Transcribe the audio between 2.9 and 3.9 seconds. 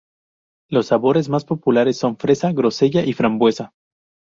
y frambuesa.